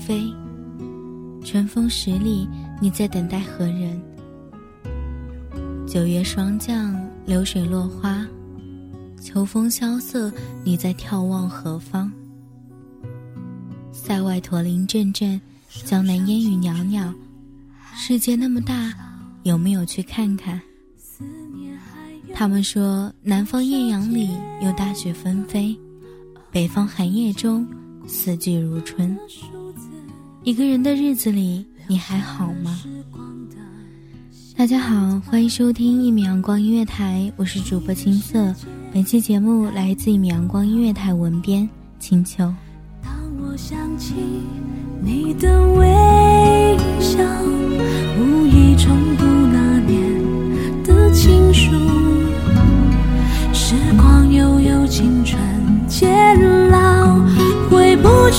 [0.00, 0.32] 飞。
[1.44, 2.48] 春风十里，
[2.80, 4.00] 你在等待何人？
[5.86, 8.26] 九月霜降，流水落花。
[9.20, 10.32] 秋风萧瑟，
[10.64, 12.10] 你在眺望何方？
[13.92, 15.40] 塞外驼铃阵阵，
[15.84, 17.12] 江南烟雨袅袅。
[17.94, 18.94] 世界那么大，
[19.42, 20.60] 有没有去看看？
[22.32, 24.30] 他们说，南方艳阳里
[24.62, 25.78] 有大雪纷飞，
[26.50, 27.66] 北方寒夜中
[28.06, 29.16] 四季如春。
[30.42, 32.80] 一个人的日子里，你还好吗？
[34.56, 38.54] 大家好，欢迎收听一米阳光音乐台，我是主播青涩。
[38.92, 41.68] 本期节目来自一米阳光音乐台文编
[41.98, 42.38] 青秋。
[43.02, 44.14] 当我想起
[45.02, 47.18] 你的微笑，
[48.18, 51.99] 无意重读那年的情书。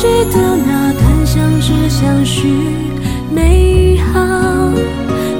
[0.00, 2.48] 回不去的那段相知相许
[3.30, 4.18] 美好，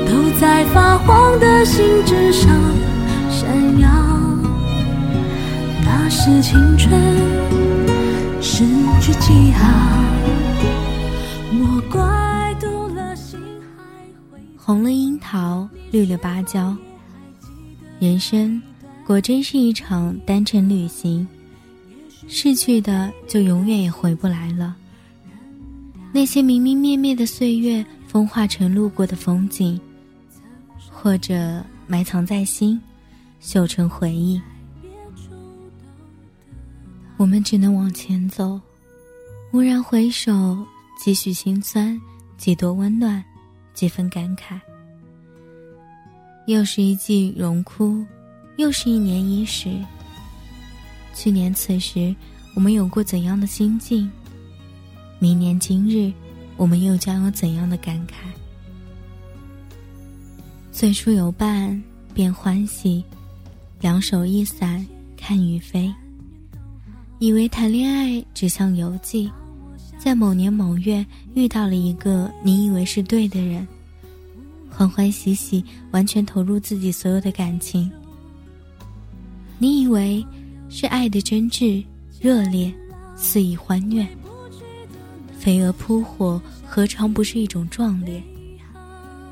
[0.06, 2.50] 都在发黄的信纸上
[3.30, 3.88] 闪耀。
[5.82, 6.92] 那是青春。
[8.42, 8.64] 失
[9.00, 9.66] 去记号，
[11.52, 13.40] 莫怪读了心
[13.76, 14.38] 还会。
[14.56, 16.76] 红了樱桃，绿了芭蕉。
[17.98, 18.60] 人生
[19.06, 21.26] 果真是一场单程旅行，
[22.32, 24.76] 逝去的就永远也回不来了。
[26.12, 29.78] 那些明明灭灭的岁月，风化成路过的风景，
[30.88, 32.80] 或者埋藏在心，
[33.40, 34.40] 绣成回忆。
[37.16, 38.60] 我们只能往前走，
[39.50, 40.64] 蓦然回首，
[41.02, 42.00] 几许心酸，
[42.38, 43.22] 几多温暖，
[43.74, 44.58] 几分感慨。
[46.46, 48.06] 又是一季荣枯，
[48.56, 49.68] 又是一年伊始。
[51.22, 52.16] 去年此时，
[52.54, 54.10] 我们有过怎样的心境？
[55.18, 56.10] 明年今日，
[56.56, 58.12] 我们又将有怎样的感慨？
[60.72, 61.78] 最初有伴，
[62.14, 63.04] 便欢喜；
[63.82, 65.94] 两手一伞，看雨飞。
[67.18, 69.30] 以为谈恋爱只像游记，
[69.98, 71.04] 在某年某月
[71.34, 73.68] 遇到了一个你以为是对的人，
[74.70, 77.92] 欢欢喜喜，完全投入自己所有的感情。
[79.58, 80.24] 你以为
[80.70, 81.84] 是爱的真挚、
[82.20, 82.72] 热烈、
[83.16, 84.06] 肆意欢悦，
[85.36, 88.22] 飞蛾扑火，何尝不是一种壮烈？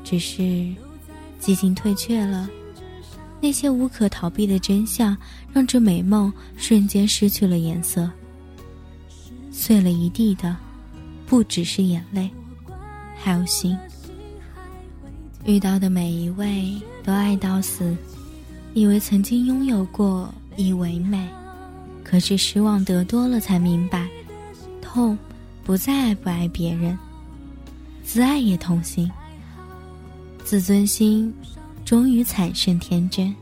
[0.03, 0.67] 只是
[1.39, 2.49] 激情退却了。
[3.41, 5.15] 那些无可逃避的真相，
[5.53, 8.11] 让这美梦瞬间失去了颜色。
[9.49, 10.57] 碎了一地的，
[11.25, 12.29] 不只是眼泪，
[13.15, 13.77] 还有心。
[15.45, 17.95] 遇到的每一位都爱到死，
[18.73, 21.27] 以为曾经拥有过以为美，
[22.03, 24.07] 可是失望得多了才明白，
[24.81, 25.17] 痛
[25.63, 26.97] 不再爱不爱别人，
[28.03, 29.09] 自爱也痛心。
[30.43, 31.33] 自尊心。
[31.85, 33.33] 终于惨胜天真。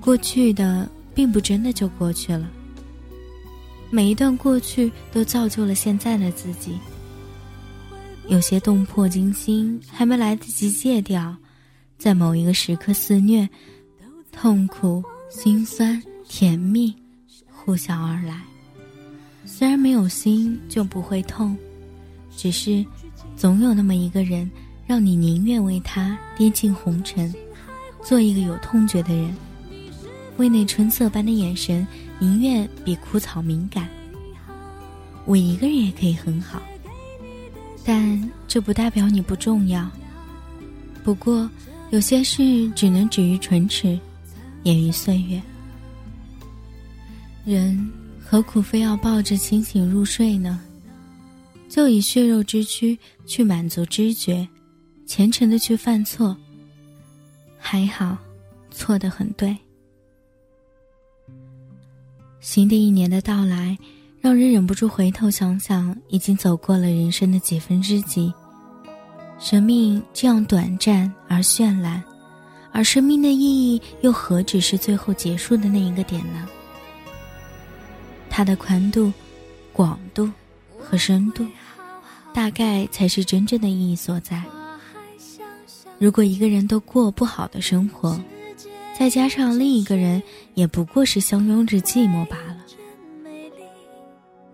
[0.00, 2.48] 过去的并不真的就过去了，
[3.90, 6.78] 每一段过去都造就了现在的自己。
[8.28, 11.36] 有些动魄惊心还没来得及戒掉，
[11.98, 13.46] 在某一个时刻肆虐，
[14.32, 16.94] 痛苦、心酸、甜蜜，
[17.50, 18.42] 呼啸而来。
[19.44, 21.56] 虽然没有心就不会痛，
[22.36, 22.84] 只是
[23.36, 24.48] 总有那么一个人，
[24.86, 27.34] 让你宁愿为他跌进红尘，
[28.02, 29.34] 做一个有痛觉的人，
[30.36, 31.86] 为那春色般的眼神，
[32.18, 33.88] 宁愿比枯草敏感。
[35.24, 36.62] 我一个人也可以很好，
[37.84, 39.90] 但这不代表你不重要。
[41.02, 41.50] 不过，
[41.90, 43.98] 有些事只能止于唇齿，
[44.68, 45.40] 掩于岁月。
[47.44, 47.90] 人。
[48.30, 50.60] 何苦非要抱着清醒入睡呢？
[51.66, 54.46] 就以血肉之躯去满足知觉，
[55.06, 56.36] 虔诚的去犯错。
[57.58, 58.18] 还好，
[58.70, 59.56] 错得很对。
[62.38, 63.78] 新的一年的到来，
[64.20, 68.30] 让人忍不住回头想想，已经走过了人生的几分之几。
[69.38, 72.04] 生命这样短暂而绚烂，
[72.72, 76.48] 而生命的意义又何止是最后结束的那一个点呢？
[78.30, 79.12] 它的宽度、
[79.72, 80.30] 广度
[80.78, 81.44] 和深度，
[82.32, 84.42] 大概才是真正的意义所在。
[85.98, 88.20] 如果一个人都过不好的生活，
[88.96, 90.22] 再加上另一个人
[90.54, 92.58] 也不过是相拥着寂寞罢了。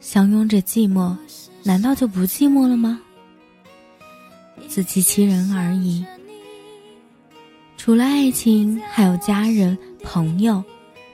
[0.00, 1.14] 相拥着寂寞，
[1.62, 3.00] 难道就不寂寞了吗？
[4.68, 6.04] 自欺欺人而已。
[7.76, 10.62] 除了爱情，还有家人、朋友，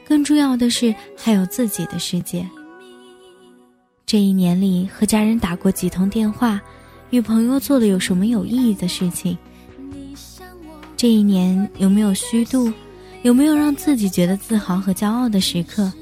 [0.07, 2.49] 更重要的是还有自己的世界。
[4.07, 6.61] 这一年里，和家人打过几通电话，
[7.11, 9.37] 与朋友做了有什么有意义的事情？
[10.97, 12.73] 这一年有没有虚度？
[13.23, 15.93] 有没有让自己觉得自豪和骄傲的时刻？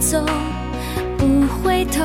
[0.00, 0.24] 走，
[1.16, 2.04] 不回头。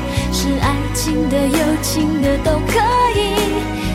[0.41, 2.79] 是爱情的、友情的都可
[3.15, 3.35] 以，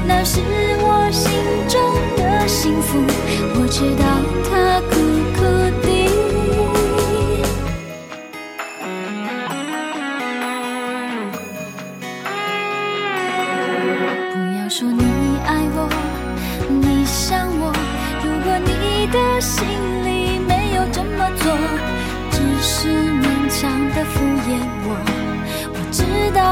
[0.07, 0.39] 那是
[0.79, 1.33] 我心
[1.69, 1.83] 中
[2.17, 3.03] 的幸福。
[3.59, 4.76] 我知道。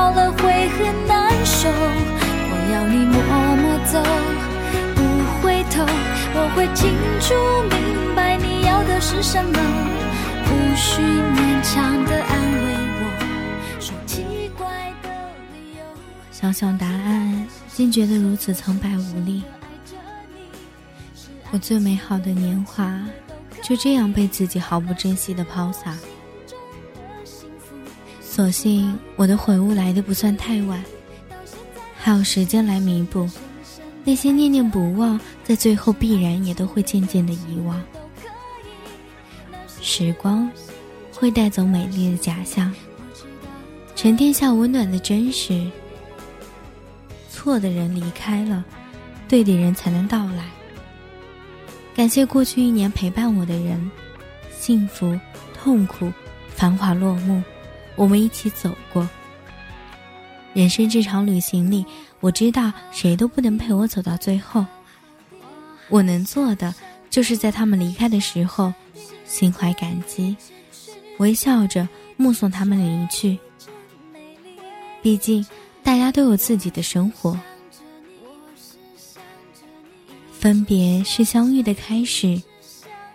[0.05, 1.67] 到了会很难受。
[1.71, 3.17] 我要你默
[3.57, 4.03] 默走，
[4.95, 5.01] 不
[5.41, 5.83] 回头。
[6.37, 6.93] 我会清
[7.23, 7.33] 楚
[7.71, 9.59] 明白你要的是什么，
[10.45, 12.65] 不需勉强的安慰
[13.01, 15.09] 我，说奇怪的
[15.55, 15.83] 理由。
[16.31, 19.43] 想想答案，竟觉得如此苍白无力。
[21.51, 23.01] 我最美好的年华，
[23.63, 25.97] 就这样被自己毫不珍惜的抛洒。
[28.35, 30.85] 所幸我的悔悟来的不算太晚，
[31.97, 33.31] 还有时间来弥补。
[34.03, 37.81] 那些念念不忘，在最后必然也都会渐渐的遗忘。
[39.81, 40.51] 时光
[41.13, 42.75] 会带走美丽的假象，
[43.95, 45.65] 沉淀下温暖的真实。
[47.31, 48.65] 错的人离开了，
[49.29, 50.51] 对的人才能到来。
[51.95, 53.89] 感谢过去一年陪伴我的人，
[54.51, 55.17] 幸福、
[55.57, 56.13] 痛苦、
[56.49, 57.41] 繁华落幕，
[57.97, 59.09] 我们一起走过。
[60.53, 61.85] 人生这场旅行里。
[62.21, 64.65] 我知道谁都不能陪我走到最后。
[65.91, 66.75] 我能做的，
[67.11, 68.73] 就是在他们离开的时候，
[69.27, 70.35] 心怀感激，
[71.19, 71.87] 微笑着
[72.17, 73.39] 目送他们离去。
[75.03, 75.45] 毕竟，
[75.83, 77.39] 大家都有自己的生活。
[80.33, 82.41] 分别是相遇的开始。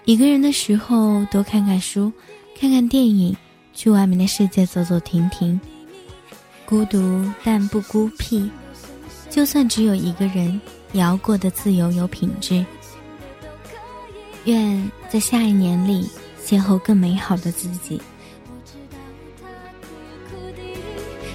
[0.06, 2.14] 一个人的时候，多看看书，
[2.60, 3.36] 看看电影，
[3.80, 5.58] 去外面的世界走走停停。
[6.66, 8.52] 孤独但不孤僻。
[9.30, 10.60] 就算只有一个人，
[10.92, 12.66] 也要过得自由有品质。
[14.44, 16.10] 愿在下一年里
[16.46, 18.02] 邂逅更美好的自己。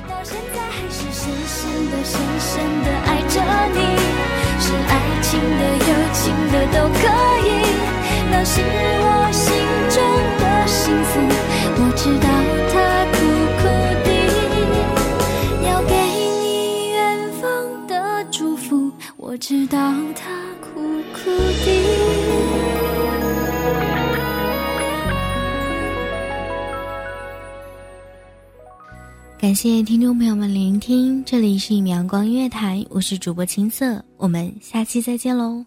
[0.07, 3.41] 到现在还是深深的、深深的爱着
[3.73, 3.81] 你，
[4.61, 6.21] 是爱情的、友情
[6.53, 7.09] 的都可
[7.49, 7.51] 以，
[8.31, 9.49] 那是我心
[9.89, 9.97] 中
[10.67, 12.29] 幸福，我知道
[12.73, 13.19] 他苦
[13.59, 13.63] 苦
[14.05, 14.09] 的
[15.67, 15.95] 要给
[16.41, 17.43] 你远方
[17.87, 19.79] 的祝福，我知道
[20.15, 20.31] 他
[20.61, 20.81] 苦
[21.13, 21.31] 苦
[21.65, 21.67] 的。
[29.39, 35.67] 感谢听众朋友们聆听，这里是一米阳光音乐台，我是主播青色，我们下期再见喽。